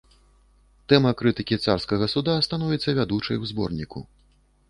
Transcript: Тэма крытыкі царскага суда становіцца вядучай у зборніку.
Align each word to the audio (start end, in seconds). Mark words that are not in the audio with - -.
Тэма 0.93 1.11
крытыкі 1.19 1.55
царскага 1.67 2.05
суда 2.13 2.33
становіцца 2.47 2.97
вядучай 3.01 3.37
у 3.43 3.51
зборніку. 3.51 3.99